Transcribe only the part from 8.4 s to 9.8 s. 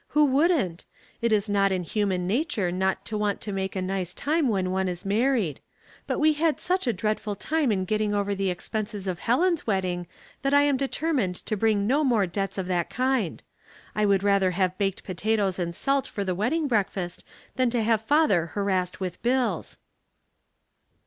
expenses of Helen's